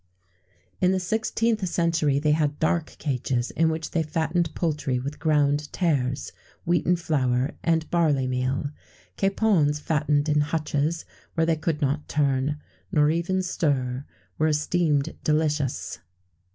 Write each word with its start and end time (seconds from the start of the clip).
[XVII 0.01 0.67
79] 0.79 0.87
In 0.87 0.91
the 0.93 0.99
sixteenth 0.99 1.69
century 1.69 2.17
they 2.17 2.31
had 2.31 2.57
dark 2.57 2.95
cages, 2.97 3.51
in 3.51 3.69
which 3.69 3.91
they 3.91 4.01
fattened 4.01 4.49
poultry 4.55 4.97
with 4.97 5.19
ground 5.19 5.71
tares, 5.71 6.31
wheaten 6.65 6.95
flour, 6.95 7.51
and 7.61 7.87
barley 7.91 8.25
meal. 8.25 8.71
Capons 9.15 9.79
fattened 9.79 10.27
in 10.27 10.41
hutches, 10.41 11.05
where 11.35 11.45
they 11.45 11.55
could 11.55 11.83
not 11.83 12.07
turn, 12.09 12.57
nor 12.91 13.11
even 13.11 13.43
stir, 13.43 14.03
were 14.39 14.47
esteemed 14.47 15.15
delicious. 15.23 15.99